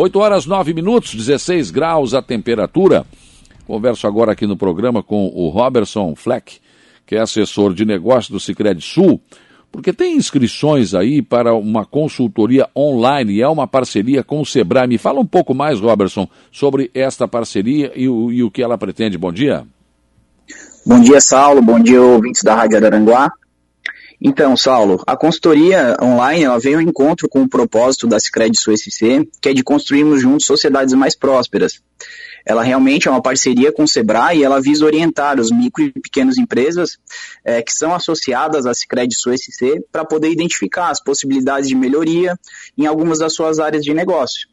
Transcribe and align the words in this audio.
8 0.00 0.18
horas 0.18 0.46
9 0.46 0.72
minutos, 0.72 1.14
16 1.14 1.70
graus 1.70 2.14
a 2.14 2.22
temperatura. 2.22 3.04
Converso 3.66 4.06
agora 4.06 4.32
aqui 4.32 4.46
no 4.46 4.56
programa 4.56 5.02
com 5.02 5.26
o 5.26 5.50
Robertson 5.50 6.14
Fleck, 6.16 6.58
que 7.04 7.16
é 7.16 7.20
assessor 7.20 7.74
de 7.74 7.84
negócio 7.84 8.32
do 8.32 8.40
Cicred 8.40 8.80
Sul, 8.80 9.20
porque 9.70 9.92
tem 9.92 10.16
inscrições 10.16 10.94
aí 10.94 11.20
para 11.20 11.52
uma 11.52 11.84
consultoria 11.84 12.66
online 12.74 13.42
é 13.42 13.46
uma 13.46 13.66
parceria 13.66 14.24
com 14.24 14.40
o 14.40 14.46
Sebrae. 14.46 14.88
Me 14.88 14.96
fala 14.96 15.20
um 15.20 15.26
pouco 15.26 15.54
mais, 15.54 15.78
Robertson, 15.78 16.26
sobre 16.50 16.90
esta 16.94 17.28
parceria 17.28 17.92
e 17.94 18.08
o, 18.08 18.32
e 18.32 18.42
o 18.42 18.50
que 18.50 18.62
ela 18.62 18.78
pretende. 18.78 19.18
Bom 19.18 19.30
dia. 19.30 19.66
Bom 20.86 20.98
dia, 20.98 21.20
Saulo. 21.20 21.60
Bom 21.60 21.78
dia, 21.78 22.00
ouvintes 22.00 22.42
da 22.42 22.54
Rádio 22.54 22.78
Araranguá. 22.78 23.30
Então, 24.22 24.54
Saulo, 24.54 25.02
a 25.06 25.16
consultoria 25.16 25.96
online 26.02 26.44
ela 26.44 26.58
veio 26.58 26.76
ao 26.76 26.82
encontro 26.82 27.26
com 27.26 27.42
o 27.42 27.48
propósito 27.48 28.06
da 28.06 28.20
Cicred 28.20 28.54
SC, 28.54 29.26
que 29.40 29.48
é 29.48 29.54
de 29.54 29.62
construirmos 29.62 30.20
juntos 30.20 30.46
sociedades 30.46 30.92
mais 30.92 31.16
prósperas. 31.16 31.80
Ela 32.44 32.62
realmente 32.62 33.08
é 33.08 33.10
uma 33.10 33.22
parceria 33.22 33.72
com 33.72 33.84
o 33.84 33.88
Sebrae 33.88 34.38
e 34.38 34.44
ela 34.44 34.60
visa 34.60 34.84
orientar 34.84 35.40
os 35.40 35.50
micro 35.50 35.84
e 35.84 35.92
pequenas 35.92 36.36
empresas 36.36 36.98
é, 37.44 37.62
que 37.62 37.72
são 37.72 37.94
associadas 37.94 38.66
à 38.66 38.74
Cicred 38.74 39.14
SC 39.14 39.82
para 39.90 40.04
poder 40.04 40.30
identificar 40.30 40.90
as 40.90 41.02
possibilidades 41.02 41.68
de 41.68 41.74
melhoria 41.74 42.38
em 42.76 42.86
algumas 42.86 43.18
das 43.18 43.34
suas 43.34 43.58
áreas 43.58 43.82
de 43.82 43.94
negócio. 43.94 44.48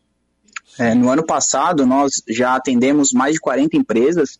É, 0.79 0.93
no 0.93 1.09
ano 1.09 1.25
passado, 1.25 1.85
nós 1.85 2.21
já 2.27 2.55
atendemos 2.55 3.11
mais 3.11 3.33
de 3.33 3.39
40 3.39 3.75
empresas 3.75 4.39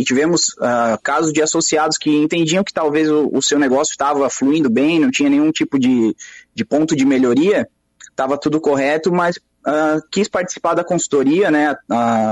e 0.00 0.04
tivemos 0.04 0.54
uh, 0.54 0.98
casos 1.02 1.30
de 1.30 1.42
associados 1.42 1.98
que 1.98 2.10
entendiam 2.10 2.64
que 2.64 2.72
talvez 2.72 3.10
o, 3.10 3.28
o 3.34 3.42
seu 3.42 3.58
negócio 3.58 3.92
estava 3.92 4.30
fluindo 4.30 4.70
bem, 4.70 4.98
não 4.98 5.10
tinha 5.10 5.28
nenhum 5.28 5.52
tipo 5.52 5.78
de, 5.78 6.16
de 6.54 6.64
ponto 6.64 6.96
de 6.96 7.04
melhoria, 7.04 7.68
estava 8.10 8.38
tudo 8.38 8.58
correto, 8.62 9.12
mas 9.12 9.36
uh, 9.36 10.00
quis 10.10 10.26
participar 10.26 10.72
da 10.72 10.82
consultoria, 10.82 11.50
né? 11.50 11.76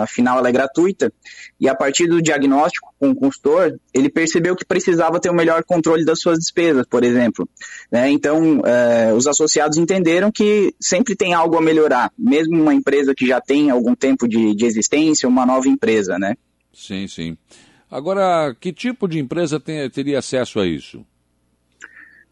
Afinal, 0.02 0.38
ela 0.38 0.48
é 0.48 0.52
gratuita. 0.52 1.12
E 1.60 1.68
a 1.68 1.74
partir 1.74 2.06
do 2.06 2.22
diagnóstico 2.22 2.88
com 2.98 3.10
o 3.10 3.14
consultor, 3.14 3.78
ele 3.92 4.08
percebeu 4.08 4.56
que 4.56 4.64
precisava 4.64 5.20
ter 5.20 5.30
um 5.30 5.34
melhor 5.34 5.62
controle 5.62 6.06
das 6.06 6.20
suas 6.20 6.38
despesas, 6.38 6.86
por 6.88 7.04
exemplo. 7.04 7.46
Né? 7.92 8.08
Então, 8.08 8.60
uh, 8.60 9.14
os 9.14 9.26
associados 9.26 9.76
entenderam 9.76 10.32
que 10.32 10.74
sempre 10.80 11.14
tem 11.14 11.34
algo 11.34 11.58
a 11.58 11.60
melhorar, 11.60 12.10
mesmo 12.18 12.58
uma 12.62 12.72
empresa 12.72 13.14
que 13.14 13.26
já 13.26 13.42
tem 13.42 13.68
algum 13.68 13.94
tempo 13.94 14.26
de, 14.26 14.54
de 14.54 14.64
existência, 14.64 15.28
uma 15.28 15.44
nova 15.44 15.68
empresa, 15.68 16.18
né? 16.18 16.34
Sim, 16.72 17.06
sim. 17.08 17.36
Agora, 17.90 18.54
que 18.58 18.72
tipo 18.72 19.08
de 19.08 19.18
empresa 19.18 19.58
tem, 19.58 19.88
teria 19.90 20.18
acesso 20.18 20.60
a 20.60 20.66
isso? 20.66 21.04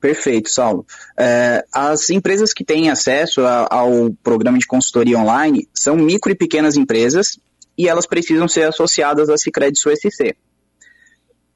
Perfeito, 0.00 0.50
Saulo. 0.50 0.86
É, 1.18 1.64
as 1.72 2.10
empresas 2.10 2.52
que 2.52 2.64
têm 2.64 2.90
acesso 2.90 3.40
a, 3.40 3.66
ao 3.70 4.12
programa 4.22 4.58
de 4.58 4.66
consultoria 4.66 5.18
online 5.18 5.66
são 5.72 5.96
micro 5.96 6.30
e 6.30 6.34
pequenas 6.34 6.76
empresas 6.76 7.38
e 7.76 7.88
elas 7.88 8.06
precisam 8.06 8.46
ser 8.46 8.68
associadas 8.68 9.28
a 9.28 9.36
Cicred 9.36 9.76
SC. 9.76 10.36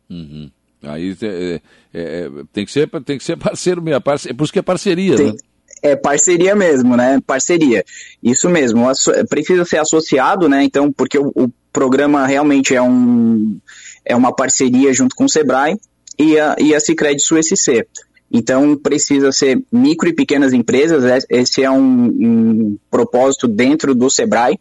Uhum. 0.08 0.50
Aí 0.82 1.16
é, 1.22 1.26
é, 1.26 1.60
é, 1.92 2.30
tem, 2.52 2.64
que 2.64 2.72
ser, 2.72 2.88
tem 3.04 3.18
que 3.18 3.24
ser 3.24 3.36
parceiro 3.38 3.82
mesmo, 3.82 3.96
é 3.96 4.32
por 4.32 4.44
isso 4.44 4.52
que 4.52 4.58
é 4.58 4.62
parceria, 4.62 5.16
tem, 5.16 5.32
né? 5.32 5.38
É 5.82 5.96
parceria 5.96 6.54
mesmo, 6.54 6.96
né? 6.96 7.20
Parceria. 7.26 7.84
Isso 8.22 8.48
mesmo. 8.48 8.86
Precisa 9.28 9.64
ser 9.64 9.78
associado, 9.78 10.48
né? 10.48 10.62
Então, 10.62 10.92
porque 10.92 11.18
o, 11.18 11.32
o 11.34 11.50
programa 11.72 12.26
realmente 12.26 12.74
é, 12.74 12.82
um, 12.82 13.58
é 14.04 14.14
uma 14.14 14.34
parceria 14.34 14.92
junto 14.92 15.14
com 15.14 15.24
o 15.24 15.28
Sebrae 15.28 15.78
e 16.18 16.38
a, 16.38 16.56
e 16.58 16.74
a 16.74 16.80
Cicred 16.80 17.20
SC. 17.20 17.86
Então, 18.30 18.76
precisa 18.76 19.32
ser 19.32 19.62
micro 19.72 20.08
e 20.08 20.12
pequenas 20.12 20.52
empresas, 20.52 21.04
é, 21.04 21.18
esse 21.30 21.64
é 21.64 21.70
um, 21.70 22.04
um 22.06 22.78
propósito 22.88 23.48
dentro 23.48 23.92
do 23.92 24.08
Sebrae, 24.08 24.56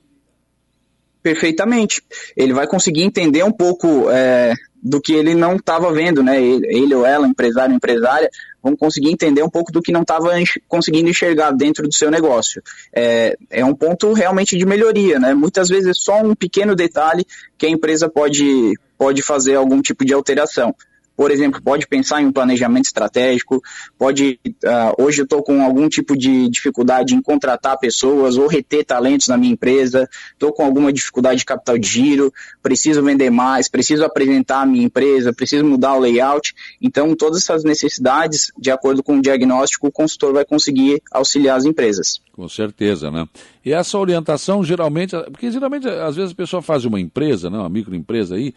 Perfeitamente. 1.22 2.02
Ele 2.36 2.52
vai 2.52 2.66
conseguir 2.66 3.02
entender 3.02 3.44
um 3.44 3.52
pouco 3.52 4.10
é, 4.10 4.54
do 4.82 5.00
que 5.00 5.12
ele 5.12 5.34
não 5.34 5.56
estava 5.56 5.92
vendo, 5.92 6.22
né? 6.22 6.42
Ele, 6.42 6.66
ele, 6.66 6.94
ou 6.94 7.06
ela, 7.06 7.28
empresário, 7.28 7.74
empresária, 7.74 8.28
vão 8.60 8.74
conseguir 8.74 9.10
entender 9.10 9.42
um 9.42 9.48
pouco 9.48 9.70
do 9.70 9.80
que 9.80 9.92
não 9.92 10.02
estava 10.02 10.32
conseguindo 10.66 11.08
enxergar 11.08 11.52
dentro 11.52 11.86
do 11.86 11.94
seu 11.94 12.10
negócio. 12.10 12.60
É, 12.92 13.36
é 13.48 13.64
um 13.64 13.74
ponto 13.74 14.12
realmente 14.12 14.56
de 14.56 14.66
melhoria, 14.66 15.20
né? 15.20 15.32
Muitas 15.34 15.68
vezes 15.68 15.88
é 15.88 15.94
só 15.94 16.20
um 16.20 16.34
pequeno 16.34 16.74
detalhe 16.74 17.24
que 17.56 17.66
a 17.66 17.70
empresa 17.70 18.08
pode, 18.08 18.74
pode 18.98 19.22
fazer 19.22 19.54
algum 19.54 19.80
tipo 19.80 20.04
de 20.04 20.12
alteração 20.12 20.74
por 21.22 21.30
exemplo, 21.30 21.62
pode 21.62 21.86
pensar 21.86 22.20
em 22.20 22.26
um 22.26 22.32
planejamento 22.32 22.86
estratégico, 22.86 23.62
pode, 23.96 24.40
uh, 24.44 25.00
hoje 25.00 25.20
eu 25.20 25.22
estou 25.22 25.40
com 25.40 25.62
algum 25.62 25.88
tipo 25.88 26.16
de 26.16 26.48
dificuldade 26.48 27.14
em 27.14 27.22
contratar 27.22 27.78
pessoas 27.78 28.36
ou 28.36 28.48
reter 28.48 28.84
talentos 28.84 29.28
na 29.28 29.36
minha 29.36 29.52
empresa, 29.52 30.10
estou 30.32 30.52
com 30.52 30.64
alguma 30.64 30.92
dificuldade 30.92 31.38
de 31.38 31.44
capital 31.44 31.78
de 31.78 31.86
giro, 31.86 32.34
preciso 32.60 33.04
vender 33.04 33.30
mais, 33.30 33.68
preciso 33.68 34.04
apresentar 34.04 34.62
a 34.62 34.66
minha 34.66 34.84
empresa, 34.84 35.32
preciso 35.32 35.64
mudar 35.64 35.94
o 35.94 36.00
layout. 36.00 36.56
Então, 36.80 37.14
todas 37.14 37.42
essas 37.42 37.62
necessidades, 37.62 38.50
de 38.58 38.72
acordo 38.72 39.00
com 39.00 39.18
o 39.18 39.22
diagnóstico, 39.22 39.86
o 39.86 39.92
consultor 39.92 40.32
vai 40.32 40.44
conseguir 40.44 41.00
auxiliar 41.12 41.56
as 41.56 41.64
empresas. 41.64 42.20
Com 42.32 42.48
certeza, 42.48 43.12
né? 43.12 43.28
E 43.64 43.72
essa 43.72 43.96
orientação 43.96 44.64
geralmente, 44.64 45.16
porque 45.30 45.52
geralmente 45.52 45.86
às 45.86 46.16
vezes 46.16 46.32
a 46.32 46.34
pessoa 46.34 46.60
faz 46.60 46.84
uma 46.84 46.98
empresa, 46.98 47.48
né, 47.48 47.58
uma 47.58 47.68
microempresa 47.68 48.34
aí, 48.34 48.52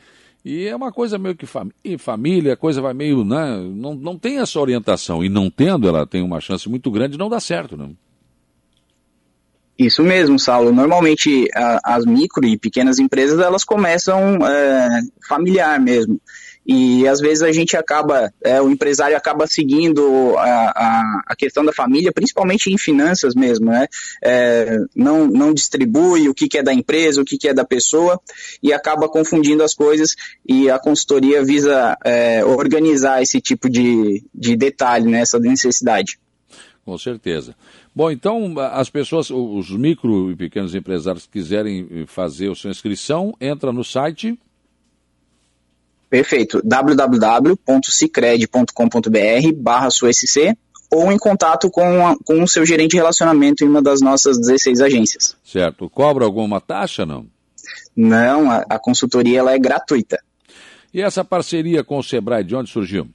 e 0.45 0.67
é 0.67 0.75
uma 0.75 0.91
coisa 0.91 1.17
meio 1.17 1.35
que 1.35 1.47
fam 1.47 1.71
família, 1.97 2.53
a 2.53 2.57
coisa 2.57 2.79
vai 2.79 2.93
meio, 2.93 3.25
né? 3.25 3.57
Não, 3.73 3.95
não 3.95 4.15
tem 4.15 4.37
essa 4.37 4.59
orientação. 4.59 5.23
E 5.23 5.27
não 5.27 5.49
tendo, 5.49 5.87
ela 5.87 6.05
tem 6.05 6.21
uma 6.21 6.39
chance 6.39 6.69
muito 6.69 6.91
grande 6.91 7.13
de 7.13 7.17
não 7.17 7.29
dar 7.29 7.39
certo, 7.39 7.75
né? 7.75 7.89
Isso 9.77 10.03
mesmo, 10.03 10.37
Saulo. 10.37 10.71
Normalmente 10.71 11.49
a, 11.55 11.95
as 11.95 12.05
micro 12.05 12.45
e 12.45 12.59
pequenas 12.59 12.99
empresas 12.99 13.39
elas 13.39 13.63
começam 13.63 14.37
é, 14.45 15.01
familiar 15.27 15.81
mesmo 15.81 16.21
e 16.65 17.07
às 17.07 17.19
vezes 17.19 17.43
a 17.43 17.51
gente 17.51 17.77
acaba, 17.77 18.33
é, 18.43 18.59
o 18.61 18.69
empresário 18.69 19.15
acaba 19.15 19.45
seguindo 19.45 20.35
a, 20.37 20.43
a, 20.43 21.21
a, 21.27 21.35
questão 21.35 21.63
da 21.63 21.71
família, 21.71 22.11
principalmente 22.11 22.71
em 22.71 22.77
finanças 22.77 23.35
mesmo, 23.35 23.67
né? 23.67 23.87
É, 24.23 24.79
não, 24.95 25.27
não 25.27 25.53
distribui 25.53 26.27
o 26.27 26.33
que, 26.33 26.47
que 26.47 26.57
é 26.57 26.63
da 26.63 26.73
empresa, 26.73 27.21
o 27.21 27.25
que, 27.25 27.37
que 27.37 27.47
é 27.47 27.53
da 27.53 27.63
pessoa 27.63 28.19
e 28.63 28.73
acaba 28.73 29.07
confundindo 29.07 29.63
as 29.63 29.75
coisas 29.75 30.15
e 30.47 30.69
a 30.69 30.79
consultoria 30.79 31.43
visa 31.43 31.95
é, 32.03 32.43
organizar 32.43 33.21
esse 33.21 33.39
tipo 33.39 33.69
de, 33.69 34.23
de 34.33 34.55
detalhe, 34.55 35.09
né, 35.09 35.19
essa 35.19 35.39
necessidade. 35.39 36.17
Com 36.83 36.97
certeza. 36.97 37.55
Bom, 37.95 38.11
então 38.11 38.53
as 38.59 38.89
pessoas, 38.89 39.29
os 39.31 39.71
micro 39.71 40.31
e 40.31 40.35
pequenos 40.35 40.75
empresários 40.75 41.25
que 41.25 41.33
quiserem 41.33 42.05
fazer 42.05 42.51
a 42.51 42.55
sua 42.55 42.69
inscrição, 42.69 43.33
entra 43.41 43.71
no 43.71 43.83
site. 43.83 44.37
Perfeito. 46.09 46.61
www.cicred.com.br 46.63 49.53
barra 49.55 49.89
SC 49.89 50.55
ou 50.91 51.11
em 51.11 51.17
contato 51.17 51.69
com, 51.69 52.07
a, 52.07 52.15
com 52.23 52.43
o 52.43 52.47
seu 52.47 52.65
gerente 52.65 52.91
de 52.91 52.97
relacionamento 52.97 53.63
em 53.63 53.67
uma 53.67 53.81
das 53.81 54.01
nossas 54.01 54.39
16 54.39 54.81
agências. 54.81 55.35
Certo. 55.43 55.89
Cobra 55.89 56.25
alguma 56.25 56.61
taxa, 56.61 57.05
não? 57.05 57.27
Não, 57.95 58.51
a, 58.51 58.65
a 58.69 58.79
consultoria 58.79 59.39
ela 59.39 59.53
é 59.53 59.59
gratuita. 59.59 60.19
E 60.93 61.01
essa 61.01 61.25
parceria 61.25 61.83
com 61.83 61.97
o 61.97 62.03
Sebrae, 62.03 62.43
de 62.43 62.55
onde 62.55 62.69
surgiu? 62.69 63.07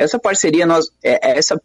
Essa 0.00 0.18
parceria, 0.18 0.64
nós, 0.64 0.90
é, 1.04 1.36
essa 1.36 1.60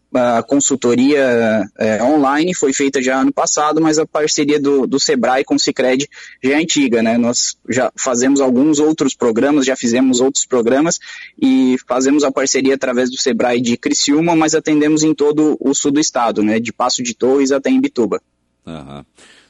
consultoria 0.46 1.66
é, 1.78 2.02
online 2.02 2.54
foi 2.54 2.70
feita 2.70 3.00
já 3.00 3.18
ano 3.18 3.32
passado, 3.32 3.80
mas 3.80 3.98
a 3.98 4.04
parceria 4.04 4.60
do, 4.60 4.86
do 4.86 5.00
Sebrae 5.00 5.42
com 5.42 5.54
o 5.54 5.58
Cicred 5.58 6.06
já 6.44 6.52
é 6.52 6.56
antiga, 6.56 7.02
né? 7.02 7.16
Nós 7.16 7.56
já 7.66 7.90
fazemos 7.96 8.42
alguns 8.42 8.78
outros 8.78 9.14
programas, 9.14 9.64
já 9.64 9.74
fizemos 9.74 10.20
outros 10.20 10.44
programas 10.44 10.98
e 11.40 11.76
fazemos 11.88 12.24
a 12.24 12.30
parceria 12.30 12.74
através 12.74 13.10
do 13.10 13.16
Sebrae 13.16 13.58
de 13.58 13.74
Criciúma, 13.78 14.36
mas 14.36 14.54
atendemos 14.54 15.02
em 15.02 15.14
todo 15.14 15.56
o 15.58 15.72
sul 15.72 15.90
do 15.90 15.98
estado, 15.98 16.42
né? 16.42 16.60
De 16.60 16.74
Passo 16.74 17.02
de 17.02 17.14
Torres 17.14 17.50
até 17.50 17.70
em 17.70 17.80
Bituba. 17.80 18.20
Aham. 18.66 19.02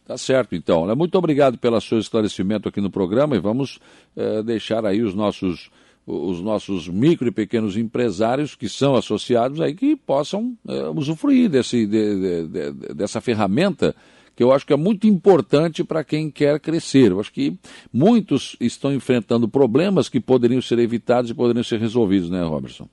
Tá 0.06 0.16
certo, 0.16 0.54
então. 0.54 0.86
Muito 0.94 1.18
obrigado 1.18 1.58
pelo 1.58 1.80
seu 1.80 1.98
esclarecimento 1.98 2.68
aqui 2.68 2.80
no 2.80 2.88
programa 2.88 3.34
e 3.34 3.40
vamos 3.40 3.80
é, 4.16 4.44
deixar 4.44 4.86
aí 4.86 5.02
os 5.02 5.12
nossos 5.12 5.72
os 6.06 6.40
nossos 6.40 6.88
micro 6.88 7.26
e 7.26 7.32
pequenos 7.32 7.76
empresários 7.76 8.54
que 8.54 8.68
são 8.68 8.94
associados 8.94 9.60
aí 9.60 9.74
que 9.74 9.96
possam 9.96 10.56
é, 10.68 10.88
usufruir 10.90 11.50
desse, 11.50 11.84
de, 11.84 12.20
de, 12.20 12.46
de, 12.46 12.94
dessa 12.94 13.20
ferramenta 13.20 13.94
que 14.36 14.42
eu 14.42 14.52
acho 14.52 14.66
que 14.66 14.72
é 14.72 14.76
muito 14.76 15.06
importante 15.06 15.82
para 15.82 16.04
quem 16.04 16.30
quer 16.30 16.60
crescer. 16.60 17.10
Eu 17.10 17.20
acho 17.20 17.32
que 17.32 17.58
muitos 17.90 18.54
estão 18.60 18.92
enfrentando 18.92 19.48
problemas 19.48 20.10
que 20.10 20.20
poderiam 20.20 20.60
ser 20.60 20.78
evitados 20.78 21.30
e 21.30 21.34
poderiam 21.34 21.64
ser 21.64 21.80
resolvidos, 21.80 22.28
né, 22.28 22.44
Robertson? 22.44 22.86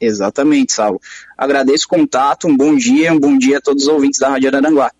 Exatamente, 0.00 0.72
Salvo. 0.72 1.00
Agradeço 1.38 1.84
o 1.86 1.88
contato, 1.88 2.48
um 2.48 2.56
bom 2.56 2.74
dia, 2.74 3.12
um 3.12 3.20
bom 3.20 3.38
dia 3.38 3.58
a 3.58 3.60
todos 3.60 3.84
os 3.84 3.88
ouvintes 3.88 4.18
da 4.18 4.30
Rádio 4.30 4.48
Aranguá. 4.48 4.90